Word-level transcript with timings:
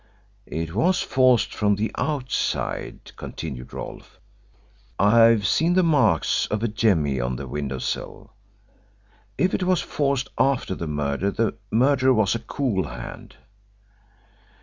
"It 0.47 0.73
was 0.73 0.99
forced 1.03 1.53
from 1.53 1.75
the 1.75 1.91
outside," 1.95 3.11
continued 3.17 3.71
Rolfe. 3.71 4.19
"I've 4.97 5.45
seen 5.45 5.75
the 5.75 5.83
marks 5.83 6.47
of 6.47 6.63
a 6.63 6.67
jemmy 6.67 7.19
on 7.21 7.35
the 7.35 7.45
window 7.47 7.77
sill. 7.77 8.33
If 9.37 9.53
it 9.53 9.61
was 9.61 9.79
forced 9.81 10.29
after 10.39 10.73
the 10.73 10.87
murder 10.87 11.29
the 11.29 11.53
murderer 11.69 12.15
was 12.15 12.33
a 12.33 12.39
cool 12.39 12.85
hand." 12.87 13.35